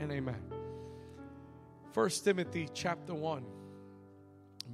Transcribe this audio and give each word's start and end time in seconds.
and 0.00 0.10
amen. 0.10 0.42
1 1.94 2.10
Timothy 2.24 2.68
chapter 2.74 3.14
1 3.14 3.44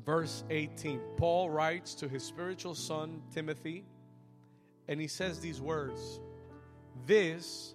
verse 0.05 0.45
18. 0.51 1.01
Paul 1.17 1.51
writes 1.51 1.95
to 1.97 2.09
his 2.09 2.23
spiritual 2.23 2.75
son 2.75 3.23
Timothy 3.35 3.85
and 4.89 5.01
he 5.01 5.09
says 5.09 5.41
these 5.41 5.61
words 5.61 6.21
This 7.07 7.75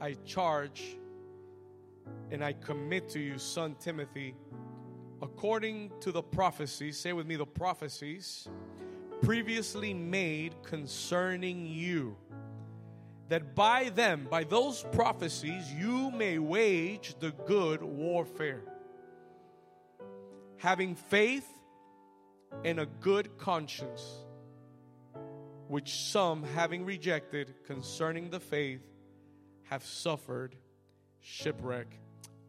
I 0.00 0.14
charge 0.24 0.96
and 2.30 2.42
I 2.44 2.52
commit 2.52 3.08
to 3.10 3.20
you, 3.20 3.38
son 3.38 3.76
Timothy, 3.78 4.34
according 5.22 5.92
to 6.00 6.12
the 6.12 6.22
prophecies, 6.22 6.98
say 6.98 7.12
with 7.12 7.26
me, 7.26 7.36
the 7.36 7.46
prophecies 7.46 8.48
previously 9.22 9.94
made 9.94 10.54
concerning 10.62 11.66
you, 11.66 12.16
that 13.28 13.54
by 13.54 13.90
them, 13.90 14.26
by 14.30 14.44
those 14.44 14.84
prophecies, 14.92 15.72
you 15.72 16.10
may 16.12 16.38
wage 16.38 17.16
the 17.18 17.32
good 17.46 17.82
warfare, 17.82 18.62
having 20.58 20.94
faith 20.94 21.48
and 22.64 22.78
a 22.80 22.86
good 22.86 23.36
conscience 23.36 24.26
which 25.68 25.92
some, 25.94 26.44
having 26.44 26.84
rejected 26.84 27.54
concerning 27.66 28.30
the 28.30 28.40
faith, 28.40 28.82
have 29.64 29.84
suffered 29.84 30.54
shipwreck. 31.20 31.88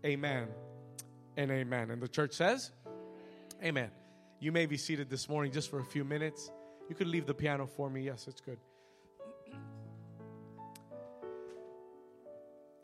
Amen 0.06 0.48
and 1.36 1.50
amen. 1.52 1.90
And 1.92 2.02
the 2.02 2.08
church 2.08 2.34
says, 2.34 2.72
Amen. 3.64 3.90
You 4.40 4.52
may 4.52 4.68
be 4.68 4.78
seated 4.78 5.10
this 5.10 5.28
morning 5.28 5.52
just 5.52 5.72
for 5.72 5.80
a 5.80 5.86
few 5.86 6.04
minutes. 6.04 6.52
You 6.90 6.96
could 6.96 7.08
leave 7.08 7.26
the 7.26 7.34
piano 7.34 7.66
for 7.66 7.90
me. 7.90 8.02
Yes, 8.02 8.28
it's 8.28 8.40
good. 8.40 8.60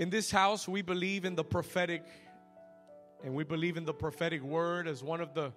In 0.03 0.09
this 0.09 0.29
house, 0.29 0.67
we 0.67 0.81
believe 0.81 1.23
in 1.23 1.33
the 1.33 1.45
prophetic, 1.45 2.03
and 3.23 3.33
we 3.33 3.45
believe 3.45 3.77
in 3.77 3.85
the 3.85 3.93
prophetic 3.93 4.41
word 4.41 4.85
as 4.85 5.01
one 5.01 5.21
of 5.21 5.33
the 5.33 5.53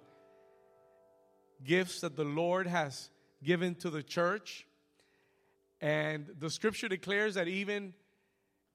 gifts 1.65 1.99
that 1.99 2.15
the 2.15 2.23
Lord 2.23 2.65
has 2.65 3.09
given 3.43 3.75
to 3.75 3.89
the 3.89 4.01
church. 4.01 4.65
And 5.81 6.27
the 6.39 6.49
scripture 6.49 6.87
declares 6.87 7.33
that 7.33 7.49
even 7.49 7.93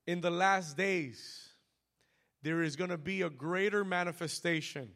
in 0.07 0.21
the 0.21 0.31
last 0.31 0.77
days, 0.77 1.49
there 2.43 2.61
is 2.61 2.77
going 2.77 2.91
to 2.91 2.99
be 2.99 3.23
a 3.23 3.31
greater 3.31 3.83
manifestation 3.83 4.91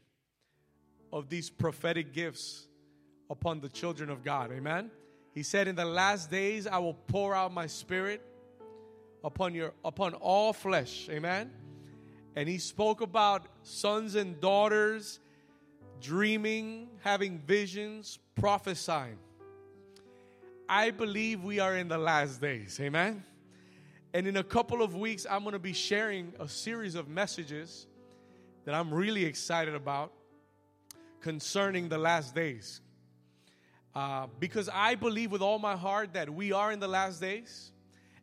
of 1.11 1.31
these 1.31 1.49
prophetic 1.49 2.13
gifts 2.13 2.69
upon 3.31 3.61
the 3.61 3.71
children 3.71 4.11
of 4.11 4.23
God. 4.23 4.53
Amen. 4.53 4.91
He 5.33 5.43
said, 5.43 5.69
In 5.69 5.75
the 5.75 5.87
last 5.87 6.31
days, 6.31 6.67
I 6.67 6.77
will 6.81 6.93
pour 6.93 7.35
out 7.35 7.51
my 7.51 7.67
spirit 7.67 8.21
upon 9.27 9.55
your 9.55 9.75
upon 9.85 10.15
all 10.15 10.53
flesh. 10.53 11.09
Amen. 11.11 11.51
And 12.37 12.49
he 12.49 12.59
spoke 12.59 13.01
about 13.01 13.47
sons 13.63 14.15
and 14.15 14.41
daughters 14.41 15.19
dreaming, 16.01 16.89
having 17.01 17.39
visions, 17.41 18.19
prophesying. 18.37 19.19
I 20.69 20.91
believe 20.91 21.43
we 21.43 21.59
are 21.59 21.77
in 21.77 21.89
the 21.89 21.99
last 21.99 22.41
days. 22.41 22.79
Amen. 22.81 23.25
And 24.15 24.27
in 24.27 24.37
a 24.37 24.45
couple 24.45 24.83
of 24.83 24.95
weeks, 24.95 25.27
I'm 25.29 25.43
going 25.43 25.53
to 25.53 25.59
be 25.59 25.73
sharing 25.73 26.33
a 26.39 26.49
series 26.49 26.95
of 26.95 27.09
messages 27.09 27.87
that 28.65 28.75
I'm 28.75 28.93
really 28.93 29.25
excited 29.25 29.75
about 29.75 30.13
concerning 31.21 31.89
the 31.89 31.99
last 31.99 32.35
days. 32.35 32.81
Uh, 33.95 34.27
because 34.39 34.69
I 34.73 34.95
believe 34.95 35.33
with 35.33 35.43
all 35.43 35.59
my 35.59 35.77
heart 35.77 36.13
that 36.13 36.29
we 36.29 36.53
are 36.53 36.71
in 36.71 36.81
the 36.81 36.89
last 36.89 37.21
days. 37.21 37.73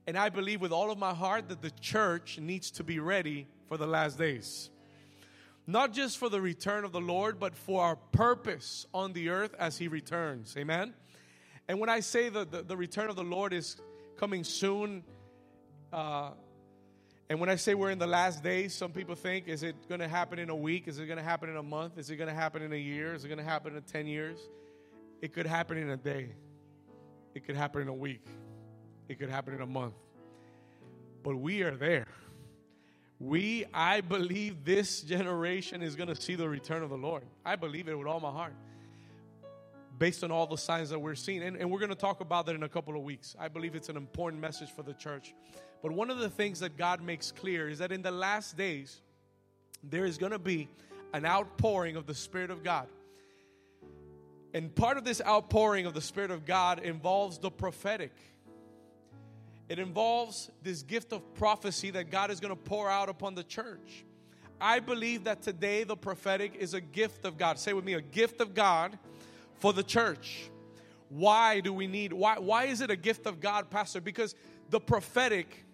And 0.06 0.18
I 0.18 0.30
believe 0.30 0.60
with 0.62 0.72
all 0.72 0.92
of 0.92 0.98
my 0.98 1.14
heart 1.14 1.50
that 1.50 1.62
the 1.62 1.72
church 1.72 2.38
needs 2.40 2.72
to 2.72 2.84
be 2.84 3.00
ready 3.00 3.48
for 3.68 3.78
the 3.78 3.88
last 3.88 4.18
days. 4.18 4.70
Not 5.66 5.94
just 5.94 6.18
for 6.18 6.28
the 6.28 6.42
return 6.42 6.84
of 6.84 6.92
the 6.92 7.00
Lord, 7.00 7.40
but 7.40 7.56
for 7.56 7.82
our 7.84 7.96
purpose 7.96 8.86
on 8.94 9.14
the 9.14 9.30
earth 9.30 9.56
as 9.58 9.78
He 9.78 9.88
returns. 9.88 10.56
Amen. 10.58 10.94
And 11.70 11.80
when 11.80 11.90
I 11.90 12.02
say 12.02 12.28
that 12.30 12.52
the, 12.52 12.64
the 12.64 12.76
return 12.76 13.10
of 13.10 13.16
the 13.16 13.24
Lord 13.24 13.54
is 13.54 13.78
coming 14.18 14.44
soon, 14.44 15.04
uh, 15.94 16.32
and 17.30 17.40
when 17.40 17.50
I 17.50 17.56
say 17.56 17.74
we're 17.74 17.92
in 17.92 18.00
the 18.00 18.08
last 18.08 18.44
days, 18.44 18.74
some 18.74 18.92
people 18.92 19.16
think, 19.16 19.48
is 19.48 19.64
it 19.64 19.76
going 19.88 20.02
to 20.02 20.08
happen 20.08 20.38
in 20.38 20.50
a 20.50 20.56
week? 20.56 20.90
Is 20.90 21.00
it 21.00 21.06
going 21.06 21.18
to 21.18 21.24
happen 21.24 21.50
in 21.50 21.56
a 21.56 21.64
month? 21.64 21.98
Is 21.98 22.10
it 22.10 22.18
going 22.18 22.28
to 22.28 22.36
happen 22.36 22.62
in 22.62 22.74
a 22.74 22.78
year? 22.78 23.14
Is 23.14 23.24
it 23.24 23.30
going 23.30 23.38
to 23.38 23.44
happen 23.44 23.76
in 23.76 23.82
10 23.82 24.06
years? 24.06 24.38
It 25.22 25.32
could 25.34 25.48
happen 25.48 25.78
in 25.78 25.90
a 25.90 25.98
day. 25.98 26.30
It 27.34 27.46
could 27.46 27.56
happen 27.56 27.82
in 27.82 27.88
a 27.88 27.94
week. 27.94 28.26
It 29.08 29.20
could 29.20 29.30
happen 29.30 29.54
in 29.54 29.62
a 29.62 29.68
month. 29.68 29.94
But 31.24 31.38
we 31.38 31.62
are 31.64 31.76
there. 31.76 32.08
We, 33.20 33.66
I 33.74 34.02
believe 34.02 34.66
this 34.66 35.02
generation 35.02 35.82
is 35.82 35.96
going 35.96 36.10
to 36.10 36.16
see 36.16 36.36
the 36.36 36.50
return 36.50 36.84
of 36.84 36.90
the 36.90 36.98
Lord. 36.98 37.24
I 37.46 37.56
believe 37.56 37.88
it 37.88 37.98
with 37.98 38.08
all 38.08 38.20
my 38.20 38.32
heart 38.32 38.54
based 39.98 40.24
on 40.24 40.32
all 40.32 40.48
the 40.48 40.58
signs 40.58 40.90
that 40.90 41.00
we're 41.00 41.16
seeing. 41.16 41.44
And, 41.44 41.56
and 41.56 41.70
we're 41.72 41.80
going 41.80 41.90
to 41.90 41.96
talk 41.96 42.20
about 42.20 42.46
that 42.48 42.56
in 42.56 42.64
a 42.64 42.70
couple 42.70 42.96
of 42.96 43.04
weeks. 43.04 43.36
I 43.40 43.48
believe 43.48 43.76
it's 43.76 43.90
an 43.90 43.98
important 43.98 44.42
message 44.42 44.70
for 44.72 44.84
the 44.84 44.94
church. 44.94 45.34
But 45.82 45.92
one 45.92 46.10
of 46.10 46.18
the 46.18 46.30
things 46.30 46.60
that 46.62 46.78
God 46.78 47.02
makes 47.02 47.32
clear 47.32 47.70
is 47.70 47.80
that 47.80 47.92
in 47.92 48.02
the 48.02 48.12
last 48.12 48.58
days, 48.58 49.02
there 49.84 50.06
is 50.06 50.18
going 50.18 50.32
to 50.32 50.40
be 50.40 50.68
an 51.14 51.26
outpouring 51.26 51.96
of 51.96 52.06
the 52.06 52.16
Spirit 52.16 52.50
of 52.50 52.64
God. 52.64 52.88
And 54.54 54.74
part 54.74 54.98
of 54.98 55.04
this 55.04 55.22
outpouring 55.22 55.86
of 55.86 55.94
the 55.94 56.02
Spirit 56.02 56.32
of 56.32 56.46
God 56.46 56.80
involves 56.80 57.38
the 57.38 57.52
prophetic. 57.52 58.12
It 59.70 59.80
involves 59.80 60.52
this 60.62 60.84
gift 60.84 61.14
of 61.14 61.34
prophecy 61.36 61.92
that 61.92 62.12
God 62.12 62.32
is 62.32 62.40
going 62.40 62.56
to 62.56 62.62
pour 62.62 62.90
out 62.90 63.10
upon 63.10 63.34
the 63.34 63.44
church. 63.44 64.06
I 64.60 64.80
believe 64.80 65.26
that 65.26 65.42
today 65.42 65.84
the 65.84 65.96
prophetic 65.96 66.56
is 66.56 66.74
a 66.74 66.82
gift 66.82 67.26
of 67.26 67.38
God. 67.38 67.60
Say 67.60 67.74
with 67.74 67.86
me, 67.86 67.94
a 67.94 68.02
gift 68.02 68.42
of 68.42 68.54
God 68.54 68.98
for 69.60 69.74
the 69.74 69.84
church. 69.84 70.50
Why 71.10 71.60
do 71.60 71.74
we 71.74 71.88
need, 71.88 72.12
why, 72.14 72.40
why 72.40 72.66
is 72.66 72.82
it 72.82 72.90
a 72.90 72.96
gift 72.96 73.26
of 73.26 73.40
God, 73.40 73.70
Pastor? 73.70 74.02
Because 74.02 74.36
the 74.70 74.80
prophetic 74.80 75.66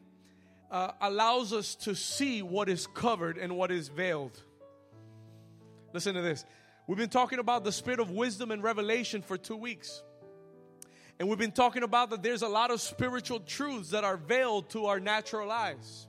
uh, 0.71 0.91
allows 1.01 1.53
us 1.53 1.75
to 1.75 1.95
see 1.95 2.41
what 2.41 2.69
is 2.69 2.87
covered 2.87 3.37
and 3.37 3.55
what 3.55 3.71
is 3.71 3.87
veiled. 3.87 4.43
Listen 5.93 6.13
to 6.15 6.21
this. 6.21 6.45
We've 6.87 6.97
been 6.97 7.09
talking 7.09 7.39
about 7.39 7.63
the 7.63 7.71
spirit 7.71 7.99
of 7.99 8.11
wisdom 8.11 8.51
and 8.51 8.61
revelation 8.63 9.21
for 9.21 9.37
two 9.37 9.55
weeks. 9.55 10.03
And 11.19 11.27
we've 11.27 11.37
been 11.37 11.51
talking 11.51 11.83
about 11.83 12.11
that 12.11 12.23
there's 12.23 12.43
a 12.43 12.47
lot 12.47 12.71
of 12.71 12.79
spiritual 12.79 13.41
truths 13.41 13.89
that 13.89 14.05
are 14.05 14.15
veiled 14.15 14.69
to 14.69 14.85
our 14.85 15.01
natural 15.01 15.51
eyes. 15.51 16.07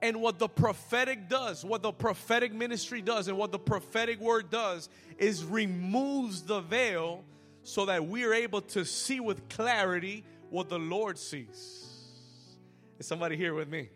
And 0.00 0.20
what 0.20 0.38
the 0.38 0.48
prophetic 0.48 1.28
does, 1.28 1.64
what 1.64 1.82
the 1.82 1.92
prophetic 1.92 2.52
ministry 2.52 3.02
does, 3.02 3.28
and 3.28 3.36
what 3.36 3.52
the 3.52 3.58
prophetic 3.58 4.18
word 4.20 4.50
does 4.50 4.88
is 5.18 5.44
removes 5.44 6.42
the 6.42 6.60
veil 6.60 7.24
so 7.62 7.86
that 7.86 8.08
we 8.08 8.24
are 8.24 8.34
able 8.34 8.62
to 8.62 8.84
see 8.84 9.20
with 9.20 9.48
clarity 9.48 10.24
what 10.50 10.68
the 10.68 10.78
Lord 10.78 11.18
sees. 11.18 11.88
Is 12.98 13.06
somebody 13.06 13.36
here 13.36 13.54
with 13.54 13.68
me? 13.68 13.90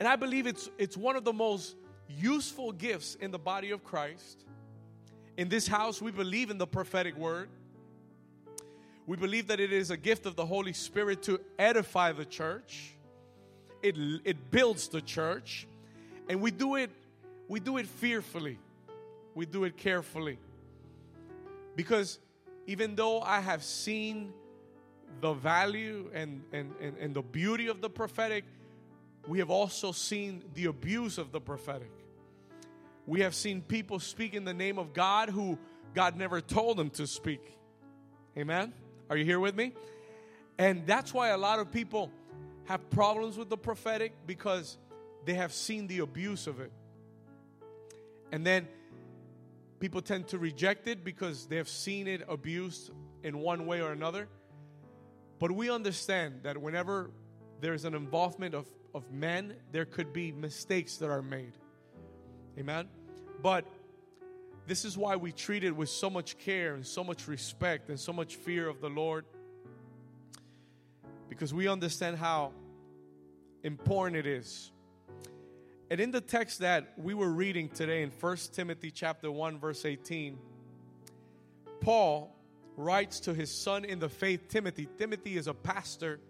And 0.00 0.08
I 0.08 0.16
believe 0.16 0.46
it's 0.46 0.68
it's 0.76 0.96
one 0.96 1.14
of 1.14 1.24
the 1.24 1.32
most 1.32 1.76
useful 2.08 2.72
gifts 2.72 3.14
in 3.16 3.30
the 3.30 3.38
body 3.38 3.70
of 3.70 3.84
Christ. 3.84 4.44
In 5.36 5.48
this 5.48 5.68
house, 5.68 6.02
we 6.02 6.10
believe 6.10 6.50
in 6.50 6.58
the 6.58 6.66
prophetic 6.66 7.16
word. 7.16 7.48
We 9.06 9.16
believe 9.16 9.48
that 9.48 9.60
it 9.60 9.72
is 9.72 9.90
a 9.90 9.96
gift 9.96 10.26
of 10.26 10.36
the 10.36 10.46
Holy 10.46 10.72
Spirit 10.72 11.22
to 11.24 11.40
edify 11.58 12.12
the 12.12 12.24
church 12.24 12.94
it, 13.84 13.96
it 14.24 14.50
builds 14.50 14.88
the 14.88 15.02
church. 15.02 15.66
And 16.28 16.40
we 16.40 16.50
do 16.50 16.76
it, 16.76 16.90
we 17.48 17.60
do 17.60 17.76
it 17.76 17.86
fearfully. 17.86 18.58
We 19.34 19.44
do 19.44 19.64
it 19.64 19.76
carefully. 19.76 20.38
Because 21.76 22.18
even 22.66 22.96
though 22.96 23.20
I 23.20 23.40
have 23.40 23.62
seen 23.62 24.32
the 25.20 25.34
value 25.34 26.10
and, 26.14 26.42
and, 26.52 26.72
and, 26.80 26.96
and 26.96 27.14
the 27.14 27.20
beauty 27.22 27.66
of 27.66 27.82
the 27.82 27.90
prophetic, 27.90 28.44
we 29.28 29.38
have 29.38 29.50
also 29.50 29.92
seen 29.92 30.42
the 30.54 30.66
abuse 30.66 31.18
of 31.18 31.30
the 31.30 31.40
prophetic. 31.40 31.90
We 33.06 33.20
have 33.20 33.34
seen 33.34 33.60
people 33.60 34.00
speak 34.00 34.32
in 34.32 34.44
the 34.44 34.54
name 34.54 34.78
of 34.78 34.94
God 34.94 35.28
who 35.28 35.58
God 35.94 36.16
never 36.16 36.40
told 36.40 36.78
them 36.78 36.88
to 36.90 37.06
speak. 37.06 37.58
Amen? 38.36 38.72
Are 39.10 39.16
you 39.16 39.24
here 39.24 39.40
with 39.40 39.54
me? 39.54 39.72
And 40.58 40.86
that's 40.86 41.12
why 41.12 41.28
a 41.28 41.38
lot 41.38 41.58
of 41.58 41.70
people 41.70 42.10
have 42.64 42.88
problems 42.90 43.36
with 43.36 43.50
the 43.50 43.56
prophetic 43.56 44.12
because 44.26 44.78
they 45.24 45.34
have 45.34 45.52
seen 45.52 45.86
the 45.86 45.98
abuse 45.98 46.46
of 46.46 46.60
it. 46.60 46.72
And 48.32 48.46
then 48.46 48.68
people 49.80 50.00
tend 50.00 50.28
to 50.28 50.38
reject 50.38 50.88
it 50.88 51.04
because 51.04 51.46
they 51.46 51.56
have 51.56 51.68
seen 51.68 52.06
it 52.06 52.22
abused 52.28 52.90
in 53.22 53.38
one 53.38 53.66
way 53.66 53.80
or 53.82 53.92
another. 53.92 54.28
But 55.38 55.52
we 55.52 55.70
understand 55.70 56.40
that 56.44 56.56
whenever 56.56 57.10
there's 57.60 57.84
an 57.84 57.94
involvement 57.94 58.54
of, 58.54 58.66
of 58.94 59.10
men, 59.10 59.56
there 59.72 59.84
could 59.84 60.12
be 60.12 60.32
mistakes 60.32 60.96
that 60.98 61.10
are 61.10 61.22
made. 61.22 61.52
Amen? 62.58 62.88
But 63.42 63.66
this 64.66 64.84
is 64.84 64.96
why 64.96 65.16
we 65.16 65.32
treat 65.32 65.62
it 65.64 65.76
with 65.76 65.88
so 65.88 66.08
much 66.08 66.38
care 66.38 66.74
and 66.74 66.86
so 66.86 67.04
much 67.04 67.28
respect 67.28 67.90
and 67.90 68.00
so 68.00 68.12
much 68.12 68.36
fear 68.36 68.68
of 68.68 68.80
the 68.80 68.88
Lord 68.88 69.26
because 71.28 71.52
we 71.52 71.68
understand 71.68 72.16
how 72.16 72.52
important 73.62 74.16
it 74.16 74.26
is. 74.26 74.70
And 75.90 76.00
in 76.00 76.10
the 76.10 76.20
text 76.20 76.60
that 76.60 76.94
we 76.96 77.12
were 77.12 77.30
reading 77.30 77.68
today 77.68 78.02
in 78.02 78.10
1 78.10 78.36
Timothy 78.52 78.90
chapter 78.90 79.30
1 79.30 79.58
verse 79.58 79.84
18, 79.84 80.38
Paul 81.80 82.34
writes 82.76 83.20
to 83.20 83.34
his 83.34 83.50
son 83.50 83.84
in 83.84 83.98
the 83.98 84.08
faith 84.08 84.48
Timothy. 84.48 84.88
Timothy 84.96 85.36
is 85.36 85.46
a 85.46 85.54
pastor 85.54 86.20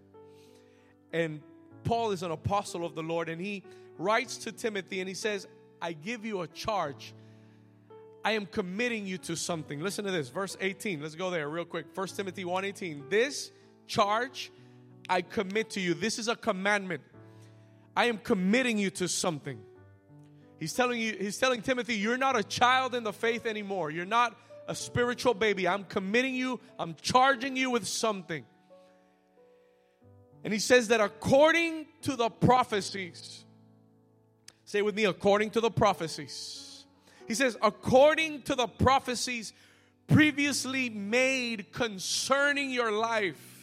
and 1.13 1.41
Paul 1.85 2.11
is 2.11 2.23
an 2.25 2.33
apostle 2.33 2.85
of 2.85 2.97
the 2.97 3.03
Lord 3.03 3.29
and 3.29 3.41
he 3.41 3.63
writes 3.97 4.39
to 4.39 4.53
Timothy 4.53 4.99
and 5.01 5.09
he 5.09 5.15
says, 5.15 5.47
"I 5.81 5.93
give 5.93 6.25
you 6.25 6.41
a 6.41 6.49
charge. 6.49 7.15
I 8.25 8.33
am 8.33 8.47
committing 8.47 9.07
you 9.07 9.19
to 9.19 9.37
something." 9.37 9.81
Listen 9.81 10.05
to 10.05 10.11
this, 10.11 10.29
verse 10.31 10.57
18. 10.61 11.03
Let's 11.03 11.15
go 11.15 11.31
there 11.31 11.49
real 11.49 11.65
quick. 11.65 11.87
1 11.95 12.17
Timothy 12.17 12.45
1:18. 12.45 13.09
This 13.11 13.51
charge 13.87 14.51
I 15.09 15.23
commit 15.23 15.71
to 15.71 15.81
you. 15.81 15.95
This 15.95 16.19
is 16.19 16.29
a 16.29 16.37
commandment. 16.37 17.03
I 17.97 18.07
am 18.07 18.19
committing 18.19 18.79
you 18.79 18.91
to 18.91 19.09
something. 19.09 19.63
He's 20.59 20.73
telling 20.73 21.01
you, 21.01 21.13
he's 21.13 21.39
telling 21.39 21.63
Timothy, 21.63 21.95
you're 21.97 22.17
not 22.17 22.37
a 22.37 22.43
child 22.43 22.95
in 22.95 23.05
the 23.05 23.13
faith 23.13 23.45
anymore. 23.45 23.91
You're 23.91 24.07
not 24.07 24.39
a 24.67 24.75
spiritual 24.75 25.35
baby. 25.35 25.69
I'm 25.69 25.85
committing 25.85 26.35
you, 26.35 26.59
I'm 26.79 26.95
charging 26.95 27.57
you 27.57 27.71
with 27.71 27.87
something. 27.87 28.47
And 30.43 30.53
he 30.53 30.59
says 30.59 30.89
that 30.89 31.01
according 31.01 31.87
to 32.03 32.17
the 32.17 32.31
prophecies, 32.31 33.45
say 34.65 34.81
with 34.81 34.95
me, 34.95 35.05
according 35.05 35.51
to 35.51 35.61
the 35.61 35.71
prophecies. 35.71 36.64
He 37.27 37.35
says, 37.35 37.57
according 37.63 38.43
to 38.43 38.55
the 38.55 38.67
prophecies 38.67 39.53
previously 40.07 40.91
made 40.91 41.73
concerning 41.73 42.71
your 42.71 42.93
life 42.93 43.55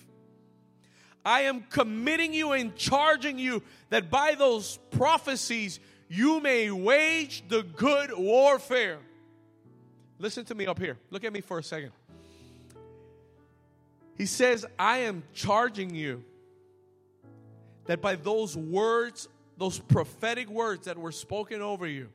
I 1.23 1.41
am 1.41 1.61
committing 1.69 2.33
you 2.33 2.53
and 2.53 2.75
charging 2.75 3.37
you 3.37 3.61
that 3.89 4.09
by 4.09 4.35
those 4.35 4.79
prophecies 4.91 5.79
you 6.09 6.39
may 6.41 6.71
wage 6.71 7.43
the 7.47 7.63
good 7.63 8.11
warfare. 8.17 8.99
Listen 10.19 10.45
to 10.45 10.55
me 10.55 10.67
up 10.67 10.79
here. 10.79 10.97
Look 11.09 11.23
at 11.23 11.31
me 11.31 11.41
for 11.41 11.59
a 11.59 11.63
second. 11.63 11.91
He 14.17 14.25
says, 14.25 14.65
I 14.77 14.99
am 14.99 15.23
charging 15.33 15.95
you 15.95 16.23
that 17.85 18.01
by 18.01 18.15
those 18.15 18.55
words, 18.55 19.27
those 19.57 19.79
prophetic 19.79 20.49
words 20.49 20.85
that 20.85 20.97
were 20.97 21.11
spoken 21.11 21.61
over 21.61 21.87
you, 21.87 22.09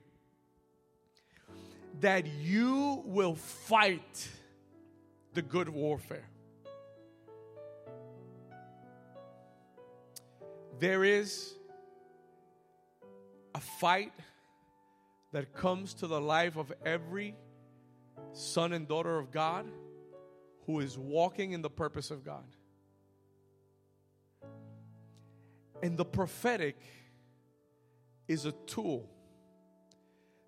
that 2.00 2.26
you 2.26 3.02
will 3.04 3.34
fight 3.34 4.28
the 5.34 5.43
good 5.43 5.69
warfare. 5.69 6.28
There 10.78 11.04
is 11.04 11.54
a 13.54 13.60
fight 13.60 14.12
that 15.32 15.54
comes 15.54 15.94
to 15.94 16.06
the 16.06 16.20
life 16.20 16.56
of 16.56 16.72
every 16.84 17.34
son 18.32 18.72
and 18.72 18.87
daughter 18.87 19.19
of 19.19 19.31
God 19.31 19.66
who 20.66 20.81
is 20.81 20.99
walking 20.99 21.52
in 21.52 21.62
the 21.62 21.70
purpose 21.70 22.10
of 22.10 22.25
God. 22.25 22.44
And 25.82 25.96
the 25.96 26.04
prophetic 26.04 26.76
is 28.28 28.44
a 28.44 28.52
tool 28.66 29.08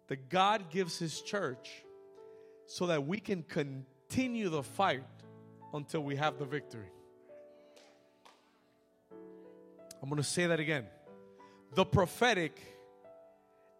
that 0.08 0.28
God 0.28 0.70
gives 0.70 0.98
His 0.98 1.20
church 1.20 1.84
so 2.66 2.86
that 2.86 3.06
we 3.06 3.18
can 3.18 3.42
continue 3.42 4.48
the 4.48 4.62
fight 4.62 5.04
until 5.72 6.00
we 6.02 6.16
have 6.16 6.38
the 6.38 6.44
victory. 6.44 6.90
I'm 10.02 10.08
going 10.08 10.22
to 10.22 10.28
say 10.28 10.46
that 10.46 10.60
again. 10.60 10.86
The 11.74 11.84
prophetic 11.84 12.58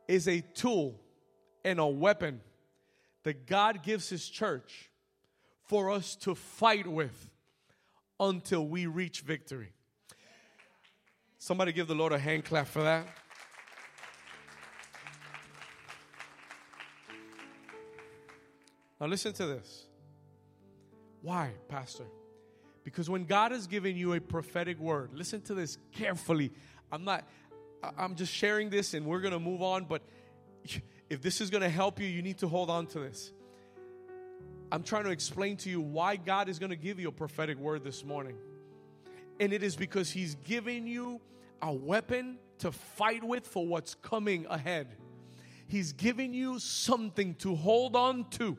is 0.07 0.29
a 0.29 0.41
tool 0.41 1.01
and 1.65 1.79
a 1.79 1.87
weapon 1.87 2.41
that 3.25 3.47
God 3.47 3.83
gives 3.83 4.09
His 4.09 4.29
church 4.29 4.91
for 5.67 5.91
us 5.91 6.17
to 6.17 6.35
fight 6.35 6.87
with 6.87 7.31
until 8.19 8.67
we 8.67 8.87
reach 8.87 9.21
victory. 9.21 9.73
Somebody 11.39 11.73
give 11.73 11.87
the 11.87 11.95
Lord 11.95 12.13
a 12.13 12.19
hand 12.19 12.45
clap 12.45 12.67
for 12.67 12.83
that. 12.83 13.07
Now, 19.00 19.06
listen 19.06 19.33
to 19.35 19.47
this. 19.47 19.87
Why, 21.23 21.53
Pastor? 21.69 22.05
Because 22.85 23.11
when 23.11 23.25
God 23.25 23.53
has 23.53 23.67
given 23.67 23.97
you 23.97 24.15
a 24.15 24.21
prophetic 24.21 24.79
word, 24.79 25.11
listen 25.12 25.41
to 25.43 25.55
this 25.55 25.79
carefully. 25.93 26.53
I'm 26.91 27.05
not, 27.05 27.29
I'm 27.97 28.15
just 28.15 28.33
sharing 28.33 28.71
this 28.71 28.95
and 28.95 29.05
we're 29.06 29.21
going 29.21 29.35
to 29.35 29.41
move 29.41 29.62
on, 29.62 29.85
but 29.85 30.03
if 31.11 31.21
this 31.23 31.41
is 31.41 31.50
going 31.50 31.62
to 31.62 31.69
help 31.69 32.00
you, 32.00 32.06
you 32.06 32.23
need 32.23 32.39
to 32.39 32.49
hold 32.49 32.71
on 32.71 32.87
to 32.89 33.00
this. 33.00 33.33
I'm 34.71 34.83
trying 34.83 35.05
to 35.05 35.11
explain 35.11 35.56
to 35.59 35.71
you 35.71 35.81
why 35.81 36.17
God 36.17 36.49
is 36.49 36.59
going 36.59 36.71
to 36.71 36.77
give 36.77 37.00
you 37.00 37.09
a 37.09 37.12
prophetic 37.12 37.59
word 37.59 37.85
this 37.85 38.05
morning. 38.05 38.37
And 39.41 39.53
it 39.53 39.62
is 39.62 39.77
because 39.77 40.11
He's 40.11 40.35
giving 40.35 40.87
you 40.87 41.21
a 41.62 41.73
weapon 41.73 42.39
to 42.59 42.73
fight 42.73 43.25
with 43.25 43.47
for 43.47 43.67
what's 43.67 43.95
coming 43.95 44.47
ahead. 44.50 44.89
He's 45.67 45.93
giving 45.93 46.35
you 46.35 46.59
something 46.59 47.35
to 47.37 47.55
hold 47.55 47.97
on 47.97 48.29
to 48.31 48.59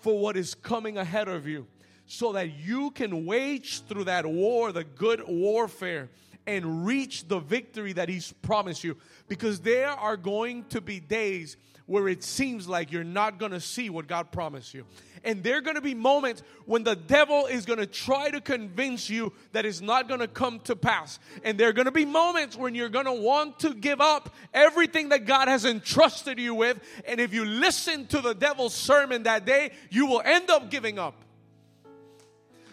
for 0.00 0.18
what 0.18 0.36
is 0.36 0.54
coming 0.54 0.98
ahead 0.98 1.28
of 1.28 1.46
you 1.46 1.66
so 2.06 2.32
that 2.32 2.56
you 2.58 2.90
can 2.92 3.26
wage 3.26 3.82
through 3.84 4.04
that 4.04 4.24
war, 4.24 4.72
the 4.72 4.84
good 4.84 5.22
warfare, 5.26 6.08
and 6.46 6.86
reach 6.86 7.26
the 7.26 7.40
victory 7.40 7.92
that 7.92 8.08
He's 8.08 8.32
promised 8.32 8.84
you. 8.84 8.96
Because 9.28 9.60
there 9.60 9.90
are 9.90 10.16
going 10.16 10.64
to 10.66 10.80
be 10.80 11.00
days 11.00 11.56
where 11.86 12.08
it 12.08 12.22
seems 12.22 12.68
like 12.68 12.90
you're 12.90 13.04
not 13.04 13.38
going 13.38 13.52
to 13.52 13.60
see 13.60 13.90
what 13.90 14.06
God 14.06 14.32
promised 14.32 14.74
you. 14.74 14.84
And 15.24 15.42
there 15.42 15.58
are 15.58 15.60
going 15.60 15.76
to 15.76 15.80
be 15.80 15.94
moments 15.94 16.42
when 16.66 16.84
the 16.84 16.94
devil 16.94 17.46
is 17.46 17.64
going 17.64 17.78
to 17.78 17.86
try 17.86 18.30
to 18.30 18.40
convince 18.40 19.08
you 19.08 19.32
that 19.52 19.64
it's 19.64 19.80
not 19.80 20.08
going 20.08 20.20
to 20.20 20.28
come 20.28 20.60
to 20.60 20.76
pass. 20.76 21.18
And 21.44 21.58
there 21.58 21.68
are 21.68 21.72
going 21.72 21.86
to 21.86 21.92
be 21.92 22.04
moments 22.04 22.56
when 22.56 22.74
you're 22.74 22.88
going 22.88 23.06
to 23.06 23.12
want 23.12 23.60
to 23.60 23.74
give 23.74 24.00
up 24.00 24.34
everything 24.52 25.10
that 25.10 25.26
God 25.26 25.48
has 25.48 25.64
entrusted 25.64 26.38
you 26.38 26.54
with. 26.54 26.80
And 27.06 27.20
if 27.20 27.32
you 27.32 27.44
listen 27.44 28.06
to 28.08 28.20
the 28.20 28.34
devil's 28.34 28.74
sermon 28.74 29.24
that 29.24 29.44
day, 29.44 29.72
you 29.90 30.06
will 30.06 30.22
end 30.24 30.50
up 30.50 30.70
giving 30.70 30.98
up 30.98 31.22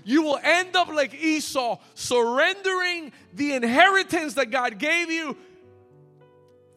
you 0.05 0.23
will 0.23 0.39
end 0.41 0.75
up 0.75 0.89
like 0.89 1.13
Esau, 1.13 1.79
surrendering 1.93 3.11
the 3.33 3.53
inheritance 3.53 4.33
that 4.33 4.51
God 4.51 4.77
gave 4.77 5.09
you 5.09 5.37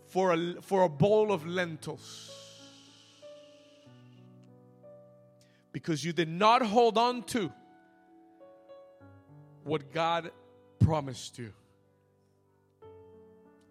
for 0.08 0.32
a, 0.32 0.62
for 0.62 0.84
a 0.84 0.88
bowl 0.88 1.32
of 1.32 1.46
lentils. 1.46 2.32
Because 5.72 6.04
you 6.04 6.12
did 6.12 6.28
not 6.28 6.62
hold 6.62 6.96
on 6.96 7.22
to 7.24 7.52
what 9.64 9.92
God 9.92 10.30
promised 10.78 11.38
you. 11.38 11.52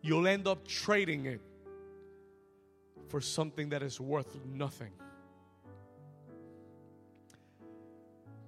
You'll 0.01 0.27
end 0.27 0.47
up 0.47 0.67
trading 0.67 1.25
it 1.25 1.41
for 3.07 3.21
something 3.21 3.69
that 3.69 3.81
is 3.81 3.99
worth 3.99 4.37
nothing. 4.45 4.91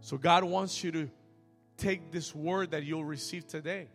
So 0.02 0.18
God 0.18 0.44
wants 0.44 0.84
you 0.84 0.92
to 0.92 1.10
take 1.78 2.12
this 2.12 2.34
word 2.36 2.72
that 2.72 2.84
you'll 2.84 3.06
receive 3.06 3.48
today 3.48 3.88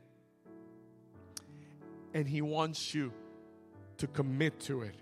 and 2.14 2.26
He 2.26 2.42
wants 2.42 2.94
you 2.94 3.12
to 4.02 4.08
commit 4.08 4.58
to 4.58 4.82
it. 4.82 4.96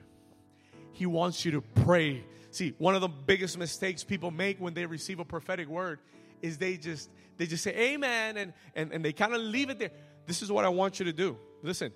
He 0.93 1.07
wants 1.07 1.43
you 1.47 1.53
to 1.53 1.63
pray. 1.63 2.23
See, 2.51 2.75
one 2.77 2.95
of 2.95 3.01
the 3.01 3.09
biggest 3.09 3.57
mistakes 3.57 4.05
people 4.05 4.31
make 4.31 4.61
when 4.61 4.75
they 4.75 4.85
receive 4.85 5.21
a 5.21 5.25
prophetic 5.25 5.69
word 5.69 6.01
is 6.43 6.59
they 6.59 6.77
just 6.77 7.09
they 7.39 7.47
just 7.47 7.65
say 7.65 7.75
amen 7.75 8.37
and 8.37 8.53
and, 8.77 8.93
and 8.93 9.03
they 9.03 9.15
kind 9.15 9.35
of 9.35 9.41
leave 9.41 9.71
it 9.71 9.79
there. 9.79 9.91
This 10.27 10.43
is 10.43 10.53
what 10.53 10.67
I 10.67 10.69
want 10.69 10.99
you 10.99 11.07
to 11.07 11.15
do. 11.15 11.39
Listen, 11.63 11.95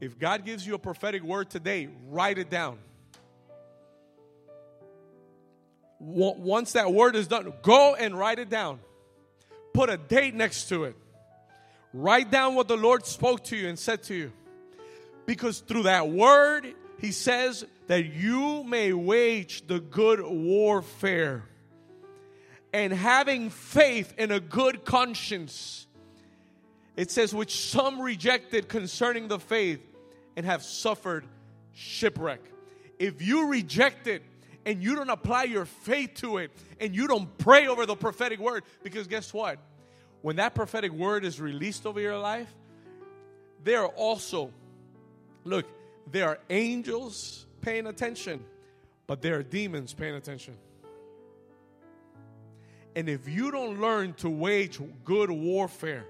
if 0.00 0.18
God 0.18 0.46
gives 0.46 0.66
you 0.66 0.74
a 0.74 0.78
prophetic 0.78 1.22
word 1.22 1.50
today, 1.50 1.90
write 2.08 2.38
it 2.38 2.48
down. 2.48 2.78
once 5.98 6.72
that 6.72 6.92
word 6.92 7.16
is 7.16 7.26
done, 7.26 7.52
go 7.62 7.94
and 7.94 8.18
write 8.18 8.38
it 8.38 8.48
down. 8.50 8.78
Put 9.72 9.90
a 9.90 9.96
date 9.96 10.34
next 10.34 10.68
to 10.68 10.84
it. 10.84 10.96
Write 11.92 12.30
down 12.30 12.54
what 12.54 12.68
the 12.68 12.76
Lord 12.76 13.06
spoke 13.06 13.44
to 13.44 13.56
you 13.56 13.68
and 13.68 13.78
said 13.78 14.02
to 14.04 14.14
you. 14.14 14.32
Because 15.26 15.60
through 15.60 15.84
that 15.84 16.08
word, 16.08 16.74
He 17.00 17.12
says 17.12 17.64
that 17.88 18.06
you 18.06 18.64
may 18.64 18.92
wage 18.92 19.66
the 19.66 19.80
good 19.80 20.20
warfare. 20.22 21.44
And 22.72 22.92
having 22.92 23.50
faith 23.50 24.14
in 24.18 24.30
a 24.30 24.40
good 24.40 24.84
conscience, 24.84 25.86
it 26.96 27.10
says, 27.10 27.34
which 27.34 27.56
some 27.56 28.00
rejected 28.00 28.68
concerning 28.68 29.28
the 29.28 29.38
faith 29.38 29.80
and 30.36 30.46
have 30.46 30.62
suffered 30.62 31.24
shipwreck. 31.74 32.40
If 32.98 33.20
you 33.22 33.48
reject 33.48 34.06
it, 34.06 34.22
and 34.66 34.82
you 34.82 34.96
don't 34.96 35.08
apply 35.08 35.44
your 35.44 35.64
faith 35.64 36.14
to 36.16 36.38
it 36.38 36.50
and 36.80 36.94
you 36.94 37.06
don't 37.06 37.38
pray 37.38 37.68
over 37.68 37.86
the 37.86 37.94
prophetic 37.94 38.40
word, 38.40 38.64
because 38.82 39.06
guess 39.06 39.32
what? 39.32 39.58
When 40.20 40.36
that 40.36 40.54
prophetic 40.54 40.92
word 40.92 41.24
is 41.24 41.40
released 41.40 41.86
over 41.86 42.00
your 42.00 42.18
life, 42.18 42.52
there 43.62 43.82
are 43.82 43.88
also, 43.88 44.50
look, 45.46 45.66
There 46.10 46.28
are 46.28 46.38
angels 46.50 47.46
paying 47.60 47.86
attention, 47.86 48.44
but 49.06 49.20
there 49.22 49.36
are 49.36 49.42
demons 49.42 49.92
paying 49.92 50.14
attention. 50.14 50.56
And 52.94 53.08
if 53.08 53.28
you 53.28 53.50
don't 53.50 53.80
learn 53.80 54.14
to 54.14 54.30
wage 54.30 54.78
good 55.04 55.30
warfare, 55.30 56.06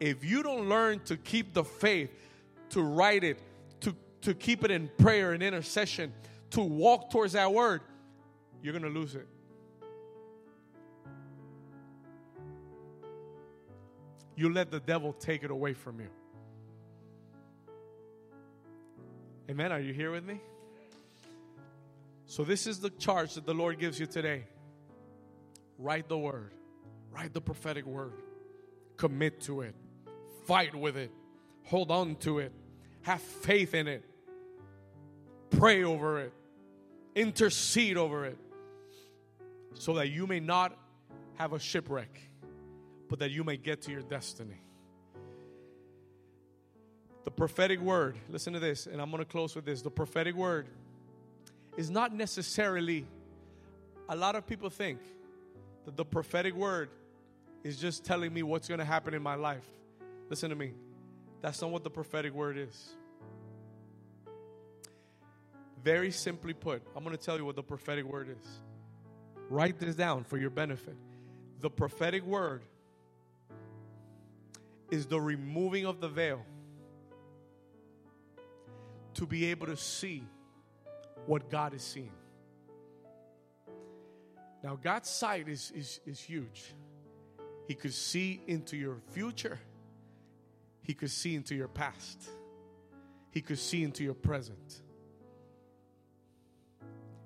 if 0.00 0.24
you 0.24 0.42
don't 0.42 0.68
learn 0.68 1.00
to 1.04 1.16
keep 1.16 1.54
the 1.54 1.64
faith, 1.64 2.10
to 2.70 2.82
write 2.82 3.24
it, 3.24 3.38
to, 3.80 3.94
to 4.22 4.34
keep 4.34 4.64
it 4.64 4.70
in 4.70 4.90
prayer 4.98 5.32
and 5.32 5.42
intercession, 5.42 6.12
to 6.50 6.60
walk 6.60 7.10
towards 7.10 7.32
that 7.34 7.52
word, 7.52 7.80
you're 8.62 8.72
going 8.78 8.92
to 8.92 9.00
lose 9.00 9.14
it. 9.14 9.26
You 14.36 14.52
let 14.52 14.70
the 14.70 14.80
devil 14.80 15.12
take 15.12 15.44
it 15.44 15.50
away 15.50 15.74
from 15.74 16.00
you. 16.00 16.08
Amen. 19.50 19.72
Are 19.72 19.80
you 19.80 19.94
here 19.94 20.10
with 20.10 20.26
me? 20.26 20.40
So, 22.26 22.44
this 22.44 22.66
is 22.66 22.80
the 22.80 22.90
charge 22.90 23.34
that 23.34 23.46
the 23.46 23.54
Lord 23.54 23.78
gives 23.78 23.98
you 23.98 24.04
today. 24.04 24.44
Write 25.78 26.06
the 26.08 26.18
word, 26.18 26.52
write 27.10 27.32
the 27.32 27.40
prophetic 27.40 27.86
word, 27.86 28.12
commit 28.98 29.40
to 29.42 29.62
it, 29.62 29.74
fight 30.44 30.74
with 30.74 30.98
it, 30.98 31.10
hold 31.64 31.90
on 31.90 32.16
to 32.16 32.40
it, 32.40 32.52
have 33.02 33.22
faith 33.22 33.72
in 33.72 33.88
it, 33.88 34.04
pray 35.50 35.82
over 35.82 36.20
it, 36.20 36.32
intercede 37.14 37.96
over 37.96 38.26
it, 38.26 38.36
so 39.72 39.94
that 39.94 40.10
you 40.10 40.26
may 40.26 40.40
not 40.40 40.76
have 41.36 41.54
a 41.54 41.58
shipwreck, 41.58 42.20
but 43.08 43.20
that 43.20 43.30
you 43.30 43.44
may 43.44 43.56
get 43.56 43.80
to 43.82 43.92
your 43.92 44.02
destiny. 44.02 44.60
The 47.28 47.32
prophetic 47.32 47.78
word, 47.80 48.16
listen 48.30 48.54
to 48.54 48.58
this, 48.58 48.86
and 48.86 49.02
I'm 49.02 49.10
going 49.10 49.22
to 49.22 49.30
close 49.30 49.54
with 49.54 49.66
this. 49.66 49.82
The 49.82 49.90
prophetic 49.90 50.34
word 50.34 50.66
is 51.76 51.90
not 51.90 52.14
necessarily, 52.14 53.04
a 54.08 54.16
lot 54.16 54.34
of 54.34 54.46
people 54.46 54.70
think 54.70 54.98
that 55.84 55.94
the 55.94 56.06
prophetic 56.06 56.54
word 56.54 56.88
is 57.62 57.76
just 57.76 58.02
telling 58.02 58.32
me 58.32 58.42
what's 58.42 58.66
going 58.66 58.78
to 58.78 58.84
happen 58.86 59.12
in 59.12 59.22
my 59.22 59.34
life. 59.34 59.66
Listen 60.30 60.48
to 60.48 60.56
me. 60.56 60.72
That's 61.42 61.60
not 61.60 61.70
what 61.70 61.84
the 61.84 61.90
prophetic 61.90 62.32
word 62.32 62.56
is. 62.56 62.94
Very 65.84 66.10
simply 66.10 66.54
put, 66.54 66.80
I'm 66.96 67.04
going 67.04 67.14
to 67.14 67.22
tell 67.22 67.36
you 67.36 67.44
what 67.44 67.56
the 67.56 67.62
prophetic 67.62 68.06
word 68.06 68.30
is. 68.30 68.48
Write 69.50 69.78
this 69.78 69.94
down 69.94 70.24
for 70.24 70.38
your 70.38 70.48
benefit. 70.48 70.96
The 71.60 71.68
prophetic 71.68 72.24
word 72.24 72.62
is 74.90 75.04
the 75.04 75.20
removing 75.20 75.84
of 75.84 76.00
the 76.00 76.08
veil 76.08 76.42
to 79.18 79.26
be 79.26 79.46
able 79.46 79.66
to 79.66 79.76
see 79.76 80.22
what 81.26 81.50
God 81.50 81.74
is 81.74 81.82
seeing. 81.82 82.12
Now, 84.62 84.78
God's 84.80 85.10
sight 85.10 85.48
is, 85.48 85.72
is, 85.74 85.98
is 86.06 86.20
huge. 86.20 86.72
He 87.66 87.74
could 87.74 87.92
see 87.92 88.40
into 88.46 88.76
your 88.76 88.98
future, 89.10 89.58
He 90.82 90.94
could 90.94 91.10
see 91.10 91.34
into 91.34 91.56
your 91.56 91.66
past, 91.66 92.30
He 93.32 93.40
could 93.40 93.58
see 93.58 93.82
into 93.82 94.04
your 94.04 94.14
present. 94.14 94.82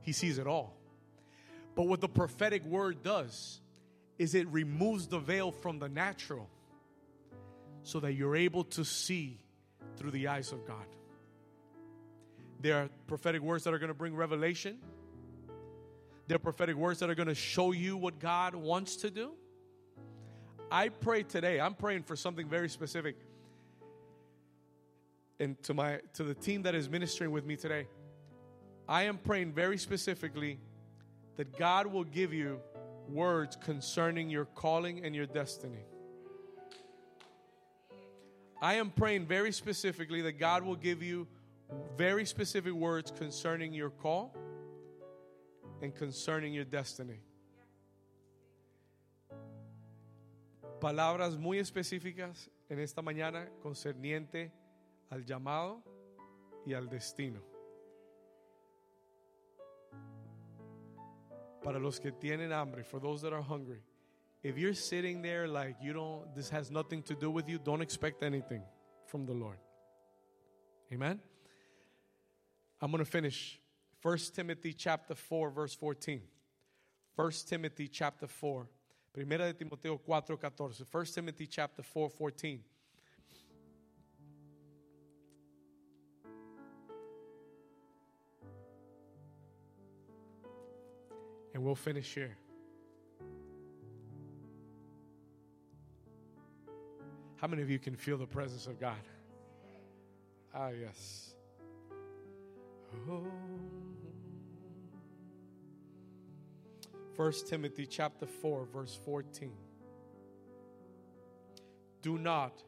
He 0.00 0.12
sees 0.12 0.38
it 0.38 0.46
all. 0.46 0.74
But 1.74 1.88
what 1.88 2.00
the 2.00 2.08
prophetic 2.08 2.64
word 2.64 3.02
does 3.02 3.60
is 4.18 4.34
it 4.34 4.48
removes 4.48 5.08
the 5.08 5.18
veil 5.18 5.52
from 5.52 5.78
the 5.78 5.90
natural 5.90 6.48
so 7.82 8.00
that 8.00 8.14
you're 8.14 8.36
able 8.36 8.64
to 8.64 8.82
see 8.82 9.40
through 9.96 10.10
the 10.10 10.28
eyes 10.28 10.52
of 10.52 10.66
God. 10.66 10.86
There 12.62 12.76
are 12.76 12.88
prophetic 13.08 13.42
words 13.42 13.64
that 13.64 13.74
are 13.74 13.78
going 13.78 13.88
to 13.88 13.94
bring 13.94 14.14
revelation. 14.14 14.78
There 16.28 16.36
are 16.36 16.38
prophetic 16.38 16.76
words 16.76 17.00
that 17.00 17.10
are 17.10 17.14
going 17.16 17.28
to 17.28 17.34
show 17.34 17.72
you 17.72 17.96
what 17.96 18.20
God 18.20 18.54
wants 18.54 18.94
to 18.98 19.10
do. 19.10 19.32
I 20.70 20.88
pray 20.88 21.24
today, 21.24 21.60
I'm 21.60 21.74
praying 21.74 22.04
for 22.04 22.14
something 22.14 22.48
very 22.48 22.68
specific. 22.68 23.16
And 25.40 25.60
to 25.64 25.74
my 25.74 25.98
to 26.14 26.22
the 26.22 26.34
team 26.34 26.62
that 26.62 26.76
is 26.76 26.88
ministering 26.88 27.32
with 27.32 27.44
me 27.44 27.56
today, 27.56 27.88
I 28.88 29.02
am 29.02 29.18
praying 29.18 29.54
very 29.54 29.76
specifically 29.76 30.60
that 31.36 31.58
God 31.58 31.88
will 31.88 32.04
give 32.04 32.32
you 32.32 32.60
words 33.08 33.56
concerning 33.56 34.30
your 34.30 34.44
calling 34.44 35.04
and 35.04 35.16
your 35.16 35.26
destiny. 35.26 35.84
I 38.62 38.74
am 38.74 38.90
praying 38.90 39.26
very 39.26 39.50
specifically 39.50 40.22
that 40.22 40.38
God 40.38 40.62
will 40.62 40.76
give 40.76 41.02
you 41.02 41.26
very 41.96 42.24
specific 42.24 42.72
words 42.72 43.10
concerning 43.10 43.72
your 43.72 43.90
call 43.90 44.34
and 45.82 45.94
concerning 45.94 46.52
your 46.52 46.64
destiny. 46.64 47.20
Palabras 50.80 51.38
muy 51.38 51.58
específicas 51.58 52.50
en 52.68 52.80
esta 52.80 53.02
mañana 53.02 53.48
concerniente 53.62 54.50
al 55.10 55.24
llamado 55.24 55.82
y 56.66 56.74
al 56.74 56.88
destino. 56.88 57.40
Para 61.62 61.78
los 61.78 62.00
que 62.00 62.10
tienen 62.10 62.50
hambre, 62.52 62.82
for 62.82 62.98
those 62.98 63.22
that 63.22 63.32
are 63.32 63.42
hungry. 63.42 63.82
If 64.42 64.58
you're 64.58 64.74
sitting 64.74 65.22
there 65.22 65.46
like 65.46 65.76
you 65.80 65.92
don't, 65.92 66.34
this 66.34 66.50
has 66.50 66.70
nothing 66.72 67.02
to 67.04 67.14
do 67.14 67.30
with 67.30 67.48
you, 67.48 67.58
don't 67.58 67.80
expect 67.80 68.24
anything 68.24 68.62
from 69.06 69.24
the 69.24 69.32
Lord. 69.32 69.58
Amen. 70.92 71.20
I'm 72.82 72.90
going 72.90 72.98
to 73.04 73.08
finish 73.08 73.60
1 74.02 74.18
Timothy 74.34 74.72
chapter 74.72 75.14
4 75.14 75.50
verse 75.50 75.72
14. 75.72 76.20
1 77.14 77.30
Timothy 77.46 77.86
chapter 77.86 78.26
4. 78.26 78.68
Primera 79.16 79.46
de 79.46 79.52
Timoteo 79.52 79.96
4:14. 79.98 80.84
1 80.90 81.04
Timothy 81.06 81.46
chapter 81.46 81.82
4 81.84 82.10
14. 82.10 82.60
And 91.54 91.62
we'll 91.62 91.76
finish 91.76 92.12
here. 92.12 92.36
How 97.36 97.46
many 97.46 97.62
of 97.62 97.70
you 97.70 97.78
can 97.78 97.94
feel 97.94 98.16
the 98.18 98.26
presence 98.26 98.66
of 98.66 98.80
God? 98.80 98.96
Ah, 100.52 100.70
yes. 100.70 101.31
First 107.16 107.48
Timothy 107.48 107.86
chapter 107.86 108.26
4 108.26 108.66
verse 108.72 108.98
14 109.04 109.52
Do 112.00 112.18
not 112.18 112.62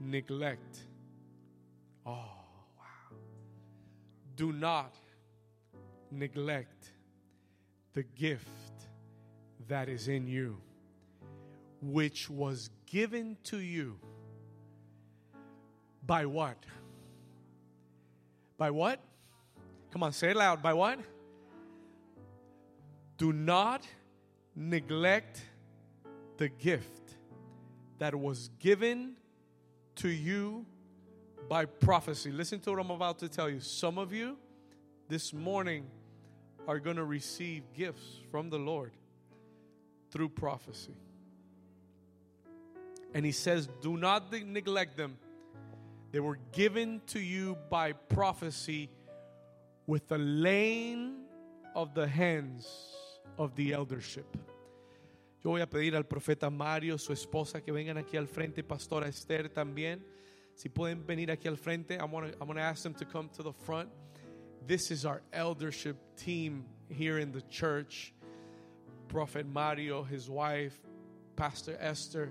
neglect 0.00 0.80
Oh 2.06 2.12
wow 2.78 3.16
Do 4.36 4.52
not 4.52 4.94
neglect 6.10 6.92
the 7.94 8.02
gift 8.02 8.88
that 9.68 9.88
is 9.88 10.08
in 10.08 10.26
you 10.26 10.60
which 11.80 12.28
was 12.28 12.70
given 12.86 13.36
to 13.44 13.58
you 13.58 13.98
by 16.06 16.26
what? 16.26 16.64
By 18.56 18.70
what? 18.70 19.00
Come 19.90 20.02
on, 20.02 20.12
say 20.12 20.30
it 20.30 20.36
loud. 20.36 20.62
By 20.62 20.74
what? 20.74 20.98
Do 23.16 23.32
not 23.32 23.86
neglect 24.54 25.40
the 26.36 26.48
gift 26.48 27.16
that 27.98 28.14
was 28.14 28.50
given 28.60 29.16
to 29.96 30.08
you 30.08 30.66
by 31.48 31.64
prophecy. 31.64 32.30
Listen 32.30 32.60
to 32.60 32.70
what 32.70 32.80
I'm 32.80 32.90
about 32.90 33.18
to 33.20 33.28
tell 33.28 33.48
you. 33.48 33.60
Some 33.60 33.98
of 33.98 34.12
you 34.12 34.36
this 35.08 35.32
morning 35.32 35.86
are 36.66 36.78
going 36.78 36.96
to 36.96 37.04
receive 37.04 37.62
gifts 37.74 38.20
from 38.30 38.50
the 38.50 38.58
Lord 38.58 38.92
through 40.10 40.28
prophecy. 40.28 40.94
And 43.14 43.24
he 43.24 43.32
says, 43.32 43.68
Do 43.80 43.96
not 43.96 44.30
neglect 44.32 44.96
them. 44.96 45.16
They 46.12 46.20
were 46.20 46.38
given 46.52 47.00
to 47.08 47.20
you 47.20 47.56
by 47.70 47.92
prophecy 47.92 48.90
with 49.88 50.06
the 50.06 50.18
laying 50.18 51.14
of 51.74 51.94
the 51.94 52.06
hands 52.06 52.68
of 53.38 53.56
the 53.56 53.72
eldership. 53.72 54.36
Yo 55.42 55.50
voy 55.50 55.62
a 55.62 55.66
pedir 55.66 55.96
al 55.96 56.04
profeta 56.04 56.50
Mario, 56.52 56.98
su 56.98 57.12
esposa, 57.12 57.64
que 57.64 57.72
vengan 57.72 57.96
aquí 57.96 58.18
al 58.18 58.26
frente, 58.26 58.62
Pastora 58.62 59.08
Esther 59.08 59.48
también. 59.48 60.00
Si 60.54 60.68
pueden 60.68 61.06
venir 61.06 61.30
aquí 61.30 61.48
al 61.48 61.56
frente, 61.56 61.96
I'm 61.96 62.10
going 62.10 62.34
I'm 62.38 62.48
to 62.48 62.60
ask 62.60 62.82
them 62.82 62.92
to 62.94 63.06
come 63.06 63.30
to 63.36 63.42
the 63.42 63.52
front. 63.52 63.88
This 64.66 64.90
is 64.90 65.06
our 65.06 65.22
eldership 65.32 65.96
team 66.16 66.66
here 66.90 67.18
in 67.18 67.32
the 67.32 67.42
church. 67.42 68.12
Prophet 69.08 69.46
Mario, 69.46 70.02
his 70.02 70.28
wife, 70.28 70.78
Pastor 71.34 71.78
Esther, 71.80 72.30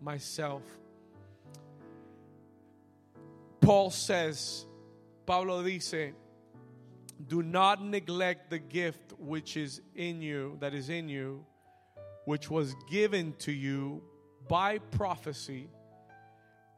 myself. 0.00 0.62
Paul 3.60 3.90
says, 3.90 4.66
Pablo 5.24 5.62
dice, 5.62 6.14
do 7.26 7.42
not 7.42 7.82
neglect 7.82 8.50
the 8.50 8.58
gift 8.58 9.12
which 9.18 9.56
is 9.56 9.80
in 9.94 10.22
you, 10.22 10.56
that 10.60 10.74
is 10.74 10.88
in 10.88 11.08
you, 11.08 11.44
which 12.24 12.50
was 12.50 12.74
given 12.90 13.34
to 13.38 13.52
you 13.52 14.02
by 14.48 14.78
prophecy 14.78 15.68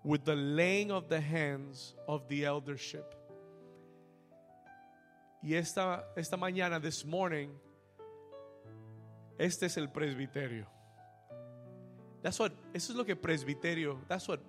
with 0.04 0.24
the 0.24 0.34
laying 0.34 0.90
of 0.90 1.08
the 1.08 1.20
hands 1.20 1.94
of 2.08 2.26
the 2.28 2.44
eldership. 2.44 3.14
Y 5.42 5.54
esta, 5.54 6.04
esta 6.16 6.36
mañana, 6.36 6.80
this 6.80 7.04
morning, 7.04 7.50
este 9.38 9.64
es 9.64 9.76
el 9.76 9.88
presbiterio. 9.88 10.66
That's 12.22 12.38
what, 12.38 12.52
eso 12.74 12.92
es 12.92 12.96
lo 12.96 13.04
que 13.04 13.16
presbiterio, 13.16 13.98
that's 14.08 14.28
what 14.28 14.40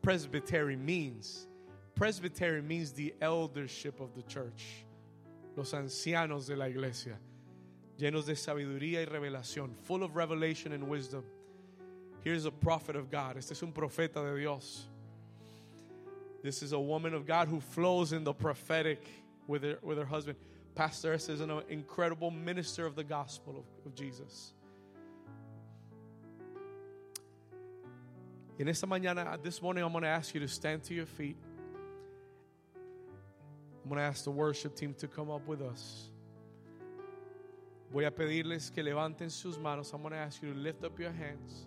presbytery 0.00 0.76
means. 0.76 1.46
Presbytery 1.94 2.62
means 2.62 2.92
the 2.92 3.14
eldership 3.20 4.00
of 4.00 4.14
the 4.14 4.22
church, 4.22 4.86
los 5.58 5.74
ancianos 5.74 6.46
de 6.46 6.56
la 6.56 6.68
iglesia, 6.68 7.18
llenos 7.98 8.26
de 8.26 8.36
sabiduría 8.36 9.02
y 9.02 9.04
revelación, 9.04 9.74
full 9.74 10.04
of 10.04 10.14
revelation 10.14 10.72
and 10.72 10.84
wisdom. 10.84 11.24
Here's 12.22 12.44
a 12.44 12.50
prophet 12.50 12.94
of 12.94 13.10
God. 13.10 13.36
Este 13.36 13.52
es 13.52 13.62
un 13.62 13.72
profeta 13.72 14.24
de 14.24 14.38
Dios. 14.38 14.86
This 16.42 16.62
is 16.62 16.72
a 16.72 16.78
woman 16.78 17.12
of 17.12 17.26
God 17.26 17.48
who 17.48 17.60
flows 17.60 18.12
in 18.12 18.22
the 18.22 18.32
prophetic 18.32 19.04
with 19.48 19.64
her, 19.64 19.78
with 19.82 19.98
her 19.98 20.04
husband. 20.04 20.38
Pastor 20.76 21.12
S 21.12 21.28
is 21.28 21.40
an 21.40 21.50
incredible 21.68 22.30
minister 22.30 22.86
of 22.86 22.94
the 22.94 23.02
gospel 23.02 23.58
of, 23.58 23.86
of 23.86 23.96
Jesus. 23.96 24.52
En 28.60 28.68
esta 28.68 28.86
mañana, 28.86 29.42
this 29.42 29.60
morning, 29.60 29.82
I'm 29.82 29.90
going 29.90 30.02
to 30.02 30.08
ask 30.08 30.34
you 30.34 30.40
to 30.40 30.48
stand 30.48 30.84
to 30.84 30.94
your 30.94 31.06
feet. 31.06 31.36
I'm 33.88 33.94
going 33.94 34.04
to 34.04 34.06
ask 34.06 34.24
the 34.24 34.30
worship 34.30 34.76
team 34.76 34.92
to 34.98 35.08
come 35.08 35.30
up 35.30 35.48
with 35.48 35.62
us. 35.62 36.10
Voy 37.90 38.06
a 38.06 38.10
pedirles 38.10 38.70
que 38.70 38.82
levanten 38.82 39.30
sus 39.30 39.56
manos. 39.56 39.94
I'm 39.94 40.02
going 40.02 40.12
to 40.12 40.18
ask 40.18 40.42
you 40.42 40.52
to 40.52 40.58
lift 40.58 40.84
up 40.84 40.98
your 41.00 41.10
hands. 41.10 41.66